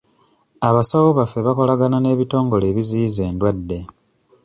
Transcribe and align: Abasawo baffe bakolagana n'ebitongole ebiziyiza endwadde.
Abasawo 0.67 1.09
baffe 1.17 1.39
bakolagana 1.45 1.97
n'ebitongole 2.01 2.65
ebiziyiza 2.71 3.21
endwadde. 3.29 3.79